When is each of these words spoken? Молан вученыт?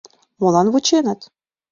Молан 0.39 0.67
вученыт? 0.73 1.19